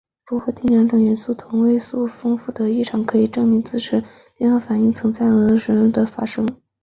[0.25, 6.43] 钕和钌两种元素同位素丰度的异常可以证明自持性裂变核反应曾在奥克洛铀矿发生。